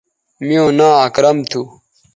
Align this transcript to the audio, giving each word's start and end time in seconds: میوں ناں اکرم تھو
میوں 0.45 0.69
ناں 0.77 0.95
اکرم 1.05 1.37
تھو 1.49 1.61